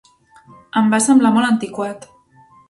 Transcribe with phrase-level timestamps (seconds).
[0.81, 2.09] Em va semblar molt antiquat.